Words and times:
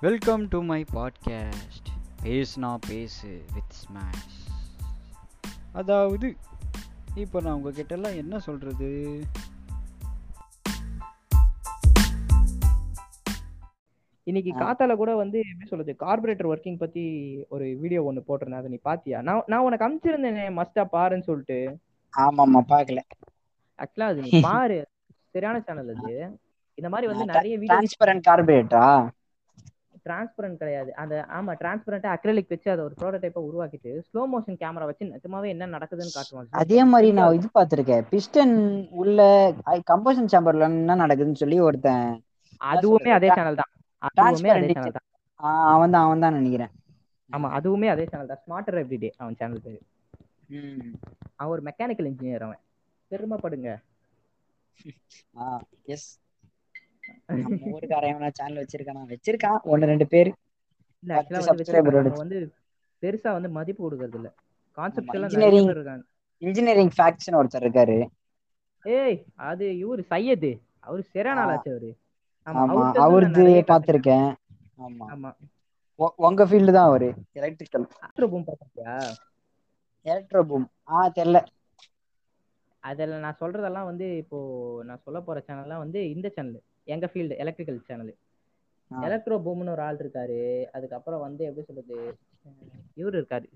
Welcome 0.00 0.48
to 0.48 0.62
my 0.62 0.84
podcast 0.94 1.88
பேசுனா 2.22 2.76
பேசு 2.88 3.42
with 3.54 3.70
smash 3.70 4.48
அதாவது 5.72 6.36
இப்போ 7.14 7.40
நான் 7.40 7.52
உங்ககிட்ட 7.52 7.94
எல்லாம் 7.94 8.16
என்ன 8.16 8.38
சொல்கிறது 8.38 9.20
இன்னைக்கு 14.22 14.52
காத்தால 14.54 14.96
கூட 14.96 15.16
வந்து 15.16 15.42
எப்படி 15.52 15.68
சொல்றது? 15.68 15.96
கார்பரேட்டர் 16.00 16.56
ஒர்க்கிங் 16.56 16.78
பத்தி 16.78 17.36
ஒரு 17.48 17.76
வீடியோ 17.80 18.02
ஒன்னு 18.02 18.24
போட்டிருந்தேன். 18.28 18.54
அதை 18.54 18.70
நீ 18.70 18.78
பாத்தியா? 18.82 19.22
நான் 19.22 19.42
நான் 19.46 19.60
உனக்கு 19.60 19.88
அனுப்பிச்சிருந்தேனே 19.88 20.62
மஸ்டா 20.62 20.86
பாருன்னு 20.92 21.22
சொல்லிட்டு. 21.22 21.78
ஆமாமா 22.16 22.60
பாக்கல. 22.68 22.98
ஆக்சுவலா 23.78 24.00
அது 24.00 24.20
நீ 24.20 24.40
பாரு. 24.40 24.88
சரியான 25.32 25.60
சேனல் 25.60 25.96
அது. 25.96 26.38
இந்த 26.74 26.88
மாதிரி 26.88 27.12
வந்து 27.12 27.24
நிறைய 27.24 27.58
வீடியோ 27.58 27.80
கார்பரேட்டரா 28.28 29.08
டிரான்ஸ்பரண்ட் 30.06 30.60
கிடையாது. 30.60 30.90
அந்த 31.02 31.14
ஆமா 31.36 31.52
டிரான்ஸ்பரண்டா 31.60 32.10
அக்ரலிக் 32.14 32.52
வச்சு 32.54 32.68
அதை 32.72 32.82
ஒரு 32.86 32.94
ப்ரோட்டோடைப்பா 32.98 33.42
உருவாக்கிட்டு 33.48 33.92
ஸ்லோ 34.08 34.22
மோஷன் 34.32 34.60
கேமரா 34.62 34.88
வச்சு 34.90 35.12
நிஜமாவே 35.12 35.50
என்ன 35.54 35.70
நடக்குதுன்னு 35.74 36.16
காட்டுவாங்க 36.16 36.52
அதே 36.60 36.80
மாதிரி 36.90 37.08
நான் 37.12 37.36
இது 37.36 37.48
பார்த்திருக்கேன். 37.50 38.04
பிஸ்டன் 38.10 38.54
உள்ள 39.00 39.18
கம்பஷன் 39.90 40.30
சேம்பர்ல 40.32 40.68
என்ன 40.72 40.98
நடக்குதுன்னு 41.02 41.42
சொல்லி 41.42 41.58
ஒருத்தன் 41.66 42.06
அதுவுமே 42.60 43.10
அதே 43.16 43.28
சேனல் 43.36 43.60
தான். 43.60 43.72
அதுவுமே 44.02 44.50
அதே 44.56 44.68
சேனல் 44.74 44.96
தான். 44.96 45.06
அவன் 45.70 45.94
தான் 45.94 46.06
அவன் 46.06 46.24
தான் 46.24 46.36
நினைக்கிறேன். 46.38 46.72
ஆமா 47.30 47.48
அதுவுமே 47.56 47.88
அதே 47.92 48.04
சேனல் 48.06 48.30
தான். 48.30 48.42
ஸ்மார்ட்டர் 48.42 48.80
எவ்ரிடே 48.82 49.10
அவன் 49.18 49.38
சேனல் 49.40 49.64
பேரு. 49.64 49.80
அவன் 51.38 51.52
ஒரு 51.54 51.62
மெக்கானிக்கல் 51.68 52.10
இன்ஜினியர் 52.10 52.46
அவன். 52.46 52.62
பெருமைப்படுங்க. 53.10 53.70
ஆ 55.36 55.46
எஸ் 55.88 56.08
நம்ம 57.44 57.70
ஊருக்காரன் 57.72 58.08
சேனல் 58.34 58.62
வச்சிருக்கானா 58.62 59.02
வச்சிருக்கான் 59.12 59.60
ஒன்னு 59.70 59.90
ரெண்டு 59.90 60.06
பேர். 60.12 60.30
வந்து 62.20 62.38
பெருசா 63.02 63.30
வந்து 63.36 63.50
மதிப்பு 63.56 63.82
கொடுக்கறது 63.82 64.18
இல்ல. 64.20 64.28
கான்செப்ட் 64.78 65.14
எல்லாம் 65.14 65.34
இன்ஜினியரிங் 66.42 66.92
ஃபேக்ட்ஸ்னு 66.94 67.38
ஒருத்தர் 67.40 67.64
இருக்காரு. 67.64 67.98
ஏய் 68.84 69.16
அது 69.48 69.66
இவரு 69.80 70.02
சையது. 70.06 70.50
அவரு. 70.82 71.02
ஆளாச்சு 71.36 71.68
அவரு. 71.70 71.90
ஆமா 72.46 72.84
அவருது 73.02 73.44
ஆமா. 74.80 75.08
ஆமா. 75.10 75.30
உங்க 76.26 76.42
ஃபீல்டு 76.48 76.72
தான் 76.72 76.88
அவரு 76.88 77.08
எலக்ட்ரிக்கல் 77.36 77.86
ஆஸ்ட்ரோ 78.04 78.26
பூம் 78.30 78.46
பாத்தியா 78.48 78.94
எலக்ட்ரோ 80.06 80.42
பூம் 80.48 80.66
ஆ 80.90 81.04
தெரியல 81.14 81.38
அதுல 82.82 83.18
நான் 83.22 83.38
சொல்றதெல்லாம் 83.40 83.88
வந்து 83.88 84.06
இப்போ 84.22 84.38
நான் 84.84 85.02
சொல்ல 85.02 85.18
போற 85.22 85.38
சேனல்லாம் 85.46 85.82
வந்து 85.82 86.00
இந்த 86.14 86.28
சேனல் 86.32 86.60
எங்க 86.90 87.06
ஃபீல்டு 87.06 87.34
எலக்ட்ரிக்கல் 87.36 87.80
சேனல். 87.82 88.12
எலக்ட்ரோ 88.90 89.36
பூம்னு 89.44 89.72
ஒரு 89.72 89.82
ஆள் 89.82 89.98
இருக்காரு. 89.98 90.40
அதுக்கப்புறம் 90.72 91.20
வந்து 91.20 91.42
எப்படி 91.44 91.66
சொல்றது? 91.66 91.98
இவர் 92.94 93.14
இருக்காரு. 93.14 93.48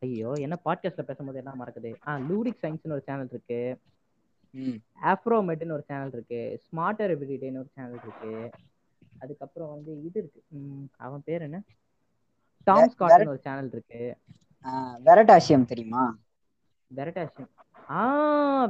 ஐயோ 0.00 0.30
என்ன 0.38 0.56
பாட்காஸ்ட்ல 0.64 1.02
பேசும்போது 1.02 1.40
என்ன 1.42 1.54
மறக்குது. 1.54 1.90
ஆ 2.06 2.18
லூரிக் 2.28 2.62
சயின்ஸ்னு 2.62 2.96
ஒரு 2.96 3.02
சேனல் 3.02 3.30
இருக்கு. 3.30 3.60
ஆஃப்ரோமெட்னு 5.04 5.72
ஒரு 5.72 5.82
சேனல் 5.82 6.12
இருக்கு. 6.12 6.40
ஸ்மார்ட்டர் 6.66 7.14
எவ்ரிடேன்னு 7.14 7.62
ஒரு 7.62 7.70
சேனல் 7.70 8.00
இருக்கு. 8.00 8.32
அதுக்கப்புறம் 9.18 9.72
வந்து 9.74 9.92
இது 10.02 10.18
இருக்கு. 10.20 10.40
அவன் 10.98 11.24
பேர் 11.24 11.42
என்ன? 11.42 11.58
டாம் 12.66 12.90
ஸ்காட்னு 12.92 13.32
ஒரு 13.32 13.40
சேனல் 13.40 13.70
இருக்கு. 13.70 14.02
வெரட்டாசியம் 15.04 15.64
தெரியுமா? 15.64 16.04
வெரட்டாசியம். 16.90 17.50
ஆ 17.98 18.00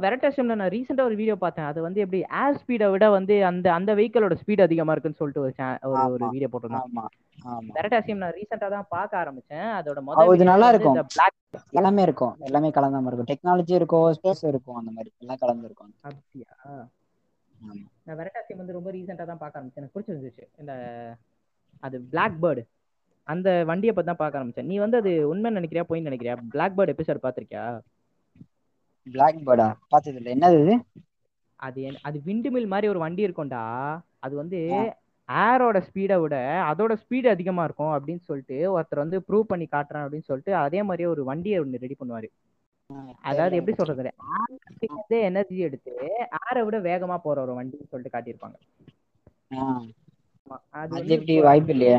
வெரட்டாசியம்ல 0.03 0.55
நான் 0.59 0.71
ரீசெண்டா 0.73 1.03
ஒரு 1.09 1.15
வீடியோ 1.19 1.35
பார்த்தேன். 1.41 1.67
அது 1.71 1.79
வந்து 1.85 1.99
எப்படி 2.03 2.19
ஏர் 2.41 2.57
ஸ்பீடை 2.61 2.87
விட 2.93 3.05
வந்து 3.15 3.35
அந்த 3.49 3.67
அந்த 3.77 3.91
வெஹிக்கிளோட 3.99 4.35
ஸ்பீட் 4.41 4.63
அதிகமா 4.65 4.93
இருக்குன்னு 4.93 5.19
சொல்லிட்டு 5.19 5.43
ஒரு 5.43 5.53
ஒரு 5.91 6.13
ஒரு. 6.15 6.29
வீடியோ 6.35 6.49
ஆமா 6.79 7.03
வெரட்டாசியம் 7.77 8.21
நான் 8.23 8.35
ரீசெண்டா 8.39 8.69
தான் 8.75 8.89
பார்க்க 8.95 9.21
ஆரம்பிச்சேன். 9.21 9.67
அதோட 9.79 9.97
அது 9.97 10.07
முதல் 10.09 10.51
நல்லா 10.51 10.69
video 10.69 10.87
வந்து 10.87 11.01
இருக்கும். 11.01 11.29
எல்லாமே 11.79 12.01
இருக்கும். 12.07 12.33
எல்லாமே 12.49 12.71
கலந்த 12.77 13.01
மாதிரி 13.03 13.15
இருக்கும். 13.15 13.31
டெக்னாலஜி 13.33 13.73
இருக்கும் 13.79 14.07
ஸ்பேஸ் 14.17 14.43
இருக்கும் 14.51 14.79
அந்த 14.81 14.91
மாதிரி 14.97 15.11
எல்லாம் 15.23 15.41
கலந்து 15.43 15.67
இருக்கும். 15.69 15.93
அப்படியா. 16.09 16.51
நான் 18.05 18.19
வெரட்டாசியம் 18.21 18.61
வந்து 18.61 18.77
ரொம்ப 18.77 18.91
ரீசெண்டா 18.97 19.25
தான் 19.31 19.41
பார்க்க 19.43 19.59
ஆரம்பிச்சேன். 19.59 19.81
எனக்கு 19.83 19.95
பிடிச்சிருந்துச்சு. 19.97 20.45
இந்த 20.61 20.73
அது 21.87 21.97
பிளாக் 22.13 22.37
பேர்டு 22.43 22.63
அந்த 23.27 23.49
வண்டியை 23.69 23.93
பத்தி 23.95 24.09
தான் 24.09 24.21
பார்க்க 24.21 24.39
ஆரம்பிச்சேன். 24.39 24.69
நீ 24.71 24.75
வந்து 24.85 24.97
அது 25.01 25.11
உண்மை 25.31 25.49
நினைக்கிறியா 25.57 25.83
போய் 25.89 26.07
நினைக்கிறியா? 26.07 26.35
பிளாக் 26.53 26.77
பேர்டு 26.77 26.93
எபிசோட் 26.95 27.25
பார்த்திருக்கியா? 27.25 27.65
பிளாக் 29.07 29.39
பேர்டா 29.45 29.67
பார்த்தது 29.87 30.17
இல்லை 30.17 30.31
என்னது 30.33 30.57
இது? 30.61 30.75
அது 31.59 31.81
அது 32.01 32.21
விண்டு 32.25 32.51
மில் 32.51 32.67
மாதிரி 32.67 32.87
ஒரு 32.87 32.99
வண்டி 32.99 33.27
இருக்கும்டா. 33.27 33.63
அது 34.19 34.35
வந்து. 34.35 34.59
ஏரோட 35.29 35.77
ஸ்பீடை 35.87 36.15
விட 36.21 36.35
அதோட 36.69 36.93
ஸ்பீடு 37.01 37.27
அதிகமா 37.27 37.63
இருக்கும் 37.63 37.91
அப்படின்னு 37.97 38.21
சொல்லிட்டு 38.21 38.57
ஒருத்தர் 38.73 39.03
வந்து 39.03 39.17
ப்ரூவ் 39.27 39.51
பண்ணி 39.51 39.67
காட்டுறேன் 39.71 40.03
அப்படின்னு 40.05 40.27
சொல்லிட்டு 40.29 40.55
அதே 40.55 40.83
மாதிரியே 40.83 41.09
ஒரு 41.09 41.23
வண்டியை 41.23 41.59
ஒன்று 41.59 41.81
ரெடி 41.81 41.95
பண்ணுவாரு. 41.99 42.29
அதாவது 43.21 43.55
எப்படி 43.55 43.77
சொல்றது? 43.77 44.11
எனர்ஜி 45.21 45.57
எடுத்து 45.57 45.93
ஏரை 46.41 46.63
விட 46.63 46.79
வேகமா 46.79 47.17
போற 47.17 47.41
ஒரு 47.41 47.53
வண்டின்னு 47.59 47.91
சொல்லிட்டு 47.91 48.15
காட்டியிருப்பாங்க. 48.17 48.57
அது 50.91 51.09
எப்படி 51.15 51.35
வாய்ப்பு 51.41 51.73
இல்லையே? 51.73 51.97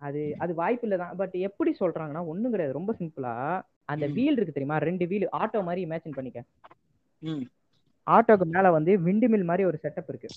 அது 0.00 0.20
அது 0.38 0.52
வாய்ப்பு 0.54 0.86
இல்லை 0.86 0.98
தான். 0.98 1.16
பட் 1.16 1.34
எப்படி 1.48 1.72
சொல்றாங்கன்னா 1.80 2.22
ஒண்ணும் 2.26 2.50
கிடையாது. 2.50 2.72
ரொம்ப 2.72 2.92
சிம்பிளா 3.00 3.34
அந்த. 3.84 4.04
வீல் 4.16 4.36
இருக்கு 4.36 4.52
தெரியுமா? 4.52 4.78
ரெண்டு 4.80 5.06
வீல். 5.06 5.26
ஆட்டோ 5.40 5.60
மாதிரி 5.62 5.82
இமேஜின் 5.86 6.16
பண்ணிக்க. 6.16 6.40
ஆட்டோக்கு 8.06 8.46
மேல 8.46 8.70
வந்து 8.70 8.92
விண்டு 9.00 9.26
மில் 9.28 9.44
மாதிரி 9.44 9.64
ஒரு 9.64 9.78
செட்டப் 9.82 10.08
இருக்கு. 10.08 10.30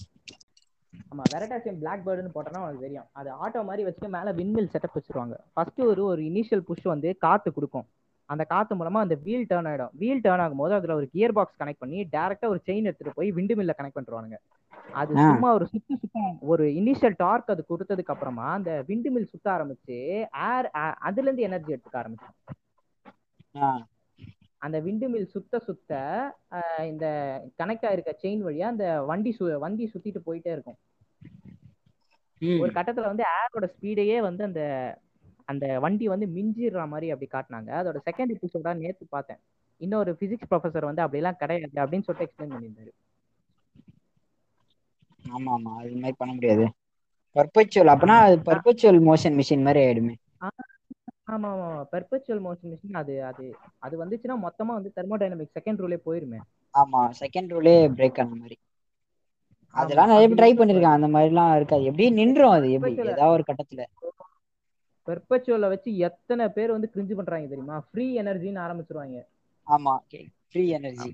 ஆமா 1.12 1.24
வெரட்டாசியம் 1.32 1.78
பிளாக் 1.78 2.06
பேர்டுன்னு 2.06 2.34
போட்டோம்னா 2.34 2.64
உனக்கு 2.64 2.80
தெரியும். 2.80 3.08
அது 3.12 3.30
ஆட்டோ 3.44 3.62
மாதிரி 3.64 3.86
வச்சுட்டு 3.88 4.10
மேல 4.10 4.34
விண்மில் 4.34 4.72
செட்டப் 4.74 4.98
வச்சிருவாங்க. 4.98 5.36
ஃபர்ஸ்ட் 5.54 5.82
ஒரு 5.84 6.04
ஒரு 6.06 6.22
இனிஷியல் 6.22 6.68
புஷ் 6.70 6.86
வந்து 6.86 7.12
காத்து 7.18 7.50
கொடுக்கும். 7.54 7.88
அந்த 8.28 8.44
காத்து 8.44 8.74
மூலமா 8.76 9.00
அந்த 9.06 9.16
வீல் 9.24 9.46
டேர்ன் 9.50 9.68
ஆயிடும். 9.70 9.94
வீல் 9.94 10.22
டேர்ன் 10.24 10.44
ஆகும்போது 10.46 10.74
அதுல 10.78 10.96
ஒரு 10.96 11.08
கியர் 11.08 11.34
பாக்ஸ் 11.34 11.62
கனெக்ட் 11.62 11.82
பண்ணி 11.84 12.00
டைரக்டா 12.12 12.48
ஒரு 12.48 12.62
செயின் 12.66 12.84
எடுத்துட்டு 12.84 13.14
போய் 13.14 13.32
விண்டு 13.32 13.56
மில்ல 13.56 13.74
கனெக்ட் 13.78 13.98
பண்ணிருவானுங்க. 14.00 14.38
அது. 14.94 15.12
சும்மா 15.14 15.54
ஒரு 15.54 15.66
சுத்து 15.66 15.96
சுத்தம் 15.96 16.38
ஒரு 16.42 16.66
இனிஷியல் 16.80 17.14
டார்க் 17.18 17.52
அது 17.52 17.66
கொடுத்ததுக்கு 17.70 18.14
அப்புறமா 18.16 18.52
அந்த 18.54 18.84
விண்டு 18.88 19.12
மில் 19.12 19.32
சுத்த 19.34 19.52
ஆரம்பிச்சு 19.52 19.98
ஏர் 20.50 20.70
அதுல 21.08 21.26
இருந்து 21.28 21.42
எனர்ஜி 21.42 21.74
எடுத்துக்க 21.74 22.00
ஆரம்பிச்சிடும். 22.02 22.38
ஆ, 23.62 23.70
அந்த 24.58 24.78
விண்டு 24.80 25.08
மில் 25.10 25.28
சுத்த 25.28 25.60
சுத்த 25.60 25.94
இந்த 26.92 27.06
கனெக்ட் 27.64 27.88
ஆயிருக்க 27.90 28.12
செயின் 28.24 28.44
வழியா 28.48 28.68
அந்த 28.74 28.86
வண்டி 29.04 29.36
சு 29.40 29.58
வண்டி 29.60 29.92
சுத்திட்டு 29.94 30.22
போயிட்டே 30.26 30.52
இருக்கும். 30.56 30.78
ஒரு 32.62 32.72
கட்டத்துல 32.72 33.10
வந்து 33.12 33.24
ஏரோட 33.36 33.68
ஸ்பீடையே 33.76 34.18
வந்து 34.22 34.44
அந்த 34.44 34.62
அந்த 35.48 35.80
வண்டி 35.80 36.06
வந்து 36.08 36.28
மிஞ்சிடுற 36.28 36.88
மாதிரி 36.88 37.10
அப்படி 37.12 37.30
காட்டினாங்க. 37.32 37.70
அதோட 37.80 37.98
செகண்ட் 38.08 38.34
எபிசோடா 38.36 38.74
நேத்து 38.78 39.06
பார்த்தேன். 39.10 39.42
இன்னொரு 39.82 40.12
பிசிக்ஸ் 40.20 40.50
ப்ரொஃபசர் 40.50 40.90
வந்து 40.90 41.02
அப்படிலாம் 41.02 41.40
கிடையாது 41.40 41.82
அப்படின்னு 41.84 42.08
சொல்லிட்டு 42.08 42.28
எக்ஸ்பிளைன் 42.28 42.54
பண்ணியிருந்தாரு. 42.54 42.92
ஆமா 45.30 45.52
ஆமா. 45.56 45.72
அது 45.80 45.96
மாதிரி 45.96 46.18
பண்ண 46.18 46.32
முடியாது. 46.34 46.66
பர்பச்சுவல் 47.36 47.94
அப்பனா 47.94 48.18
அது 48.24 48.38
பர்பச்சுவல் 48.46 49.02
மோஷன் 49.08 49.38
மிஷின் 49.40 49.66
மாதிரி 49.66 49.82
ஆயிடுமே. 49.86 50.16
ஆமா 51.28 51.50
ஆமா 51.52 51.70
பெர்பெச்சுவல் 51.92 52.44
மோஷன் 52.44 52.72
மிஷின் 52.72 53.00
அது 53.00 53.14
அது 53.24 53.46
அது 53.80 53.96
வந்துச்சுன்னா 54.04 54.38
மொத்தமா 54.42 54.76
வந்து 54.78 54.92
தெர்மோடைனமிக் 54.96 55.56
செகண்ட் 55.58 55.82
ரூலே 55.84 56.00
போயிருமே. 56.06 56.40
ஆமா 56.74 57.02
செகண்ட் 57.20 57.54
ரூலே 57.54 57.74
பிரேக் 57.96 58.20
ஆன 58.20 58.36
மாதிரி. 58.36 58.58
அதெல்லாம் 59.76 60.10
நிறைய 60.10 60.28
ட்ரை 60.32 60.50
பண்ணிருக்கான் 60.54 60.98
அந்த 60.98 61.08
மாதிரிலாம் 61.08 61.56
இருக்காது. 61.56 61.84
எப்படி 61.84 62.08
நின்றும் 62.12 62.50
அது. 62.50 62.68
எப்படி? 62.72 62.94
ஏதாவது 63.08 63.34
ஒரு 63.34 63.46
கட்டத்துல. 63.48 63.84
பெர்பெச்சுவலை 65.08 65.68
வச்சு 65.68 65.98
எத்தனை 65.98 66.50
பேர் 66.50 66.72
வந்து 66.72 66.92
கிரிஞ்சு 66.94 67.16
பண்றாங்க 67.16 67.48
தெரியுமா? 67.48 67.78
ஃப்ரீ 67.90 68.06
எனர்ஜின்னு 68.22 68.64
ஆரம்பிச்சிருவாங்க. 68.66 69.20
ஆமா 69.68 69.94
ஃப்ரீ 70.50 70.64
எனர்ஜி. 70.68 71.10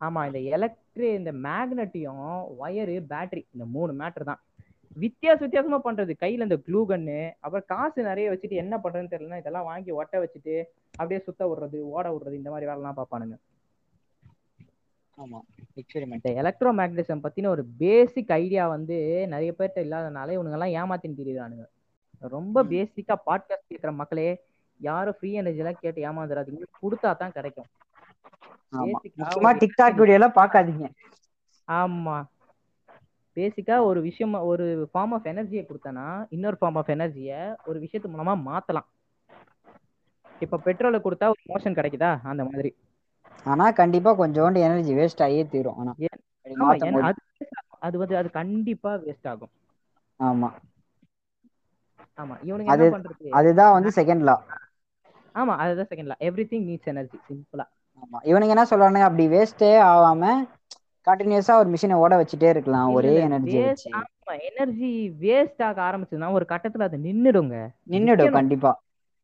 ஆமா 0.00 0.20
இந்த 0.26 0.38
எலக்ட்ரி 0.56 1.08
இந்த 1.14 1.32
மேக்னட்டியும் 1.46 2.28
ஒயரு 2.60 2.94
பேட்டரி 3.12 3.42
இந்த 3.52 3.64
மூணு 3.64 3.92
மேட்டர் 3.92 4.28
தான். 4.30 4.40
வித்தியாச 4.96 5.38
வித்தியாசமா 5.38 5.78
பண்றது. 5.84 6.12
கையில 6.20 6.46
இந்த 6.48 6.58
க்ளூ 6.66 6.80
கன்னு 6.88 7.18
அப்புறம் 7.40 7.66
காசு 7.66 8.02
நிறைய 8.02 8.30
வச்சுட்டு 8.30 8.56
என்ன 8.62 8.76
பண்றதுன்னு 8.76 9.12
தெரியல 9.14 9.38
இதெல்லாம் 9.38 9.64
வாங்கி 9.64 9.90
ஒட்ட 9.90 10.14
வச்சுட்டு 10.22 10.54
அப்படியே 10.96 11.20
சுத்த 11.20 11.46
விடுறது 11.46 11.80
ஓட 11.80 12.06
விடுறது 12.10 12.40
இந்த 12.40 12.50
மாதிரி 12.50 12.70
வேலைலாம் 12.70 12.98
பார்ப்பானுங்க. 13.00 13.36
எக்ஸ்பெரிமெண்ட் 13.38 13.49
இந்த 15.22 16.30
எலக்ட்ரோ 16.42 16.70
மேக்னட்டிசம் 16.70 17.22
பத்தின 17.22 17.46
ஒரு 17.46 17.64
பேசிக் 17.78 18.32
ஐடியா 18.32 18.68
வந்து 18.68 18.96
நிறைய 19.28 19.54
பேர்ட்ட 19.58 19.78
இல்லாதனால 19.78 20.34
இவனுங்க 20.36 20.58
எல்லாம் 20.58 20.74
ஏமாத்தின்னு 20.80 21.18
திரியுறானுங்க. 21.20 21.64
ரொம்ப. 22.28 22.64
பேசிக்கா 22.64 23.14
பாட்காஸ்ட் 23.26 23.68
கேட்கிற 23.68 23.92
மக்களே 23.92 24.28
யாரும் 24.80 25.14
ஃப்ரீ 25.20 25.32
எனர்ஜி 25.32 25.58
எல்லாம் 25.58 25.78
கேட்டு 25.80 26.02
ஏமாந்துடாதீங்க 26.02 26.62
கொடுத்தா 26.82 27.16
தான் 27.16 27.32
கிடைக்கும். 27.32 27.68
ஒரு 28.72 29.58
டிக்டாக் 29.58 29.94
வீடியோ 29.94 30.18
எல்லாம் 30.18 30.36
பாக்காதீங்க 30.36 30.86
ஆமா. 31.68 32.16
பேசிக்கா 33.36 33.82
ஒரு 33.82 34.00
விஷயம் 34.00 34.32
ஒரு 34.42 34.66
ஃபார்ம் 34.94 35.12
ஆஃப் 35.16 35.26
எனர்ஜியை 35.26 35.64
கொடுத்தனா 35.64 36.26
இன்னொரு 36.30 36.56
ஃபார்ம் 36.60 36.76
ஆஃப் 36.76 36.88
எனர்ஜியை 36.88 37.56
ஒரு 37.64 37.80
விஷயத்து 37.80 38.08
மூலமா 38.14 38.34
மாத்தலாம். 38.46 38.88
இப்ப 40.40 40.60
பெட்ரோலை 40.64 40.98
கொடுத்தா 40.98 41.28
ஒரு 41.28 41.42
மோஷன் 41.48 41.78
கிடைக்குதா? 41.78 42.20
அந்த 42.22 42.44
மாதிரி. 42.44 42.70
ஆனா 43.46 43.66
கண்டிப்பா 43.78 44.10
கொஞ்சோண்டு 44.18 44.64
எனர்ஜி 44.66 44.92
வேஸ்ட் 44.96 45.24
ஆகியே 45.26 45.44
தீரும். 45.48 45.78
ஆனா 45.78 45.92
அது 47.86 47.96
வந்து 48.00 48.14
அது 48.20 48.28
கண்டிப்பா 48.32 48.92
வேஸ்ட் 49.02 49.28
ஆகும். 49.28 49.52
ஆமா. 50.20 50.50
ஆமா 52.18 52.34
இவனுங்க 52.42 52.72
என்ன 52.72 52.86
பண்றது? 52.88 53.32
அதுதான் 53.38 53.74
வந்து 53.76 53.90
செகண்ட் 53.98 54.24
லா 54.24 54.36
ஆமா 55.34 55.54
அதுதான் 55.62 55.90
second 55.90 56.10
law 56.10 56.18
every 56.26 56.46
thing 56.48 56.66
needs 56.66 56.90
energy 56.92 57.18
சிம்பிளா 57.24 57.66
ஆமா. 58.02 58.18
இவனுங்க 58.28 58.54
என்ன 58.54 58.64
சொல்றானுங்க? 58.70 59.06
அப்படி 59.06 59.24
வேஸ்டே 59.30 59.70
ஆகாம 59.86 60.22
கண்டினியூஸா 61.06 61.54
ஒரு 61.56 61.68
மிஷினை 61.72 61.98
ஓட 61.98 62.14
வச்சுட்டே 62.20 62.48
இருக்கலாம். 62.52 62.64
ஒரே 62.94 63.14
எனர்ஜி 63.26 63.62
ஆமா 63.96 64.34
எனர்ஜி 64.48 64.90
வேஸ்ட் 65.20 65.62
ஆக 65.62 65.78
ஆரம்பிச்சதுன்னா 65.82 66.32
ஒரு 66.32 66.46
கட்டத்துல 66.48 66.82
அது 66.82 66.98
நின்னுடுங்க. 66.98 67.56
நின்னுடும். 67.92 68.36
கண்டிப்பா. 68.36 68.72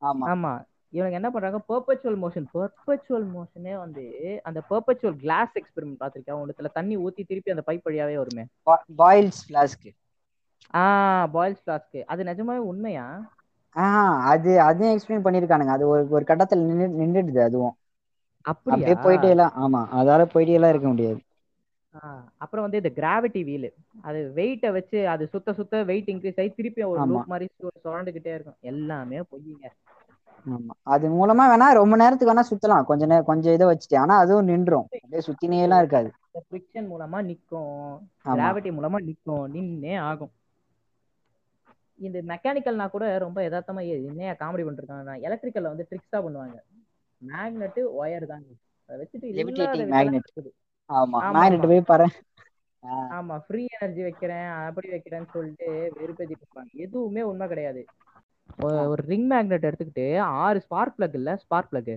ஆமா. 0.03 0.29
ஆமா. 0.31 0.53
இவங்க 0.91 1.15
என்ன 1.15 1.31
பண்றாங்க? 1.31 1.61
பெர்பச்சுவல் 1.69 2.19
மோஷன் 2.23 2.45
பெர்பச்சுவல் 2.55 3.27
மோஷனே 3.37 3.77
வந்து 3.77 4.15
அந்த 4.43 4.63
பெர்பச்சுவல் 4.71 5.17
கிளாஸ் 5.17 5.53
எக்ஸ்பெரிமெண்ட் 5.59 6.01
பாத்திருக்கேன் 6.01 6.33
உங்களுக்கு 6.33 6.71
தண்ணி 6.73 6.97
ஊத்தி 6.97 7.27
திருப்பி 7.27 7.51
அந்த 7.51 7.63
பைப் 7.67 7.81
வழியாவே 7.85 8.15
வருமே. 8.15 8.47
பாயில்ஸ் 8.99 9.49
ஃபிளாஸ்க் 9.49 9.97
ஆ 10.75 11.27
பாய்ல்ஸ் 11.27 11.69
ஃபிளாஸ்க் 11.69 12.05
அது 12.05 12.23
நிஜமாவே 12.23 12.57
உண்மையா? 12.57 13.35
ஆஹ் 13.77 14.21
அது 14.21 14.61
அதையும் 14.61 14.99
எக்ஸ்பிளைன் 14.99 15.27
பண்ணிருக்கானுங்க. 15.27 15.67
அது 15.67 15.89
ஒரு 15.89 16.09
ஒரு 16.09 16.25
கட்டத்துல 16.29 16.57
நின்னு 16.57 17.05
நின்றுடுது 17.05 17.39
அதுவும். 17.39 17.77
அப்படியா? 18.43 19.05
போயிட்டே 19.05 19.29
எல்லாம் 19.29 19.53
ஆமா. 19.61 19.95
அதால 19.97 20.29
போயிட்டே 20.35 20.49
எல்லாம் 20.49 20.71
இருக்க 20.71 20.89
முடியாது. 20.89 21.21
ஆ, 22.05 22.33
அப்புறம் 22.37 22.71
வந்து 22.71 22.91
இந்த 22.91 23.07
கிராவிட்டி 23.07 23.45
வீல் 23.45 23.75
அது 24.03 24.33
வெயிட்டை 24.35 24.73
வச்சு 24.73 25.09
அது 25.09 25.27
சுத்த 25.27 25.53
சுத்த 25.53 25.85
வெயிட் 25.85 26.09
இன்க்ரீஸ் 26.09 26.41
ஆகி 26.41 26.49
திருப்பி 26.49 26.83
ஒரு. 26.83 27.07
லூப் 27.07 27.25
மாதிரி 27.27 27.51
சு- 27.63 27.87
சுழண்டுகிட்டே 27.87 28.27
இருக்கும். 28.27 28.57
எல்லாமே 28.61 29.19
பொய்யுங்க 29.19 29.67
ஆமா. 30.47 30.75
அது 30.95 31.07
மூலமா 31.11 31.45
வேணா 31.49 31.67
ரொம்ப 31.75 31.95
நேரத்துக்கு 31.97 32.33
வேணா 32.33 32.45
சுத்தலாம். 32.49 32.87
கொஞ்ச 32.87 33.03
நேரம் 33.07 33.25
கொஞ்சம் 33.25 33.55
இதை 33.55 33.69
வச்சுட்டு 33.69 33.99
ஆனா 33.99 34.17
அதுவும் 34.19 34.49
நின்றும். 34.49 34.87
அப்படியே 34.97 35.25
சுத்தினே 35.29 35.61
எல்லாம் 35.63 35.83
இருக்காது. 35.83 36.11
ஃப்ரிக்ஷன் 36.43 36.89
மூலமா 36.91 37.19
நிக்கும். 37.29 37.75
கிராவிட்டி 38.29 38.71
மூலமா 38.73 38.99
நிக்கும். 39.07 39.45
நின்னே 39.55 39.95
ஆகும். 40.05 40.33
இந்த 41.99 42.19
மெக்கானிக்கல்னா 42.31 42.87
கூட 42.91 43.05
ரொம்ப 43.19 43.39
யதார்த்தமா 43.43 43.83
என்னையா 44.01 44.33
காமெடி 44.41 44.65
பண்ணிருக்காங்க 44.65 45.15
எலக்ட்ரிக்கல்ல 45.25 45.73
வந்து 45.73 45.89
ட்ரிக்ஸா 45.91 46.19
பண்ணுவாங்க. 46.21 46.57
மேக்னெட் 47.23 47.81
ஒயர் 48.01 48.27
தாங்க. 48.27 48.51
அதை 48.89 48.99
வச்சுட்டு. 49.03 49.23
இருக்குது. 50.21 50.51
ஆமா. 50.91 51.19
மேக்னெட். 51.33 51.67
போய் 51.67 51.89
பாரு. 51.91 52.07
ஆமா. 53.11 53.37
ஃப்ரீ 53.45 53.63
எனர்ஜி 53.77 54.03
வைக்கிறேன். 54.03 54.49
அப்படி 54.69 54.89
வைக்கிறேன்னு 54.91 55.31
சொல்லிட்டு 55.31 55.69
வெறுப்பேத்திட்டு 55.99 56.45
இருப்பாங்க. 56.45 56.71
எதுவுமே 56.79 57.23
உண்மை 57.23 57.49
கிடையாது. 57.49 57.83
ஒரு 58.59 59.03
ரிங் 59.11 59.29
மேக்னெட் 59.31 59.67
எடுத்துக்கிட்டு 59.69 60.07
ஆறு 60.45 60.59
ஸ்பார்க் 60.67 60.97
பிளக் 60.99 61.17
இல்ல 61.21 61.31
ஸ்பார்க் 61.45 61.71
பிளக் 61.73 61.95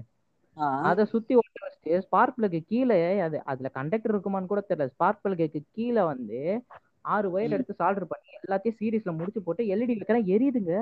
அதை 0.89 1.03
சுத்தி 1.11 1.33
ஒட்ட 1.39 1.57
வச்சுட்டு 1.65 2.01
ஸ்பார்க் 2.05 2.37
பிளக் 2.37 2.57
கீழே 2.71 2.97
அது 3.25 3.37
அதுல 3.51 3.69
கண்டக்டர் 3.77 4.13
இருக்குமான்னு 4.13 4.51
கூட 4.51 4.61
தெரியல. 4.63 4.87
ஸ்பார்க் 4.93 5.21
பிளக்கு 5.23 5.61
கீழே 5.77 6.03
வந்து 6.11 6.39
ஆறு 7.05 7.27
ஒயர். 7.35 7.55
எடுத்து 7.57 7.79
சால்டர் 7.81 8.11
பண்ணி 8.11 8.29
எல்லாத்தையும் 8.39 8.79
சீரிஸ்ல 8.79 9.11
முடிச்சு 9.19 9.41
போட்டு 9.45 9.71
எல்இடி 9.73 9.93
வைக்கிறேன். 9.95 10.29
எரியுதுங்க. 10.35 10.73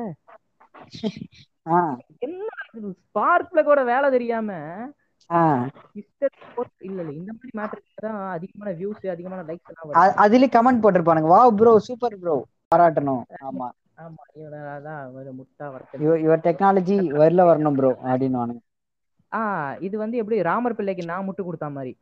என்ன 2.28 2.50
ஸ்பார்க் 3.04 3.52
பிளக்கோட 3.52 3.82
வேலை 3.92 4.08
தெரியாம 4.16 4.52
இல்ல 6.88 7.00
இல்ல 7.00 7.12
இந்த 7.20 7.32
மாதிரி 7.34 7.52
மேட்டருக்கு 7.60 8.06
தான் 8.06 8.20
அதிகமான 8.36 8.72
வியூஸ் 8.80 9.08
அதிகமான 9.16 9.42
லைக்ஸ் 9.50 10.22
அதுலயும் 10.24 10.56
கமெண்ட் 10.56 10.84
போட்டிருப்பானுங்க. 10.84 11.32
வா 11.34 11.42
ப்ரோ 11.60 11.74
சூப்பர் 11.88 12.16
ப்ரோ 12.24 12.36
பாராட்டணும். 12.72 13.24
ஆமா. 13.50 13.68
ஆமா 13.98 14.24
இவனாலதான் 14.36 15.14
ஒரு 15.14 15.30
முட்டா 15.34 15.66
வரது 15.68 16.24
யுவர் 16.24 16.46
டெக்னாலஜி 16.48 16.98
வரல 17.22 17.46
வரணும் 17.50 17.74
ப்ரோ 17.74 17.92
அப்படின்னு 18.04 18.62
ஆஹ் 19.32 19.82
இது 19.82 19.98
வந்து 19.98 20.18
எப்படி 20.18 20.42
ராமர் 20.42 20.76
பிள்ளைக்கு 20.76 21.06
நான் 21.06 21.26
முட்டு 21.28 21.44
கொடுத்த 21.44 21.70
மாதிரி. 21.70 21.94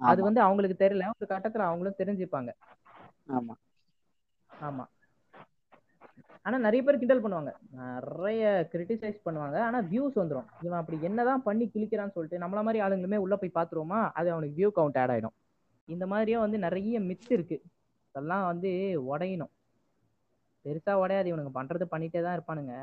அது 0.00 0.22
வந்து 0.22 0.40
அவங்களுக்கு 0.40 0.76
தெரியல 0.84 1.08
ஒரு 1.12 1.26
கட்டத்துல 1.28 1.62
அவங்களும் 1.62 1.98
தெரிஞ்சுப்பாங்க. 1.98 2.50
ஆமா. 3.28 3.54
ஆமா. 4.50 4.84
ஆனா 6.46 6.58
நிறைய 6.58 6.80
பேர் 6.82 6.98
கிண்டல் 6.98 7.22
பண்ணுவாங்க. 7.22 7.50
நிறைய 7.72 8.68
கிரிட்டிசைஸ் 8.72 9.18
பண்ணுவாங்க. 9.24 9.58
ஆனா 9.60 9.78
வியூஸ் 9.82 10.16
வந்துரும். 10.16 10.48
இவன் 10.62 10.78
அப்படி 10.78 10.98
என்னதான் 11.02 11.42
பண்ணி 11.42 11.70
கிழிக்கிறான்னு 11.74 12.14
சொல்லிட்டு 12.14 12.42
நம்மள 12.46 12.62
மாதிரி 12.62 12.80
ஆளுங்களுமே 12.80 13.16
உள்ள 13.16 13.36
போய் 13.36 13.56
பாத்துருவோமா 13.58 14.10
அது 14.12 14.32
அவனுக்கு 14.32 14.56
வியூ 14.58 14.70
கவுண்ட் 14.76 14.98
ஆட் 14.98 15.10
ஆயிடும். 15.10 15.36
இந்த 15.88 16.06
மாதிரியே 16.06 16.38
வந்து 16.38 16.58
நிறைய 16.58 17.00
மித் 17.00 17.30
இருக்கு. 17.30 17.56
அதெல்லாம் 18.14 18.46
வந்து 18.46 18.70
உடையணும். 19.12 19.52
பெருசா 20.64 20.94
உடையாது. 21.02 21.30
இவனுங்க 21.32 21.52
பண்றது 21.54 21.86
பண்ணிட்டே 21.94 22.22
தான் 22.22 22.36
இருப்பானுங்க. 22.38 22.74